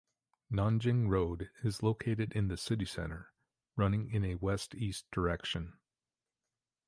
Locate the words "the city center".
2.47-3.33